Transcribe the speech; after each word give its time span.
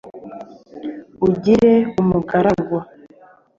ungire 1.25 1.73
umugaragu 2.01 2.77